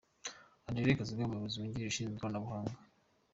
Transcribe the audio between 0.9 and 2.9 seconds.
Kazigaba umuyobozi wungirije ushinzwe ubukangurambaga